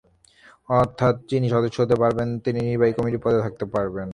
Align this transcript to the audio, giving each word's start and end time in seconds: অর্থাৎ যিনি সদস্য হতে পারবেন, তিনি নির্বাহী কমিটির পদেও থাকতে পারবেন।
অর্থাৎ 0.69 1.15
যিনি 1.31 1.47
সদস্য 1.49 1.77
হতে 1.83 1.95
পারবেন, 1.95 2.27
তিনি 2.45 2.59
নির্বাহী 2.61 2.93
কমিটির 2.97 3.23
পদেও 3.25 3.45
থাকতে 3.45 3.65
পারবেন। 3.73 4.09